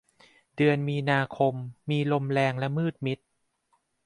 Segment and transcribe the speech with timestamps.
[0.55, 1.55] เดือนมีนาคม
[1.89, 3.19] มีลมแรงและมืดมิด